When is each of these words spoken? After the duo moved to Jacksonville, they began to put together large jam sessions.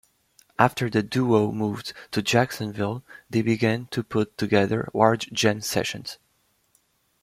After 0.57 0.89
the 0.89 1.03
duo 1.03 1.51
moved 1.51 1.93
to 2.09 2.23
Jacksonville, 2.23 3.03
they 3.29 3.43
began 3.43 3.85
to 3.91 4.01
put 4.01 4.35
together 4.35 4.89
large 4.95 5.31
jam 5.31 5.61
sessions. 5.61 6.17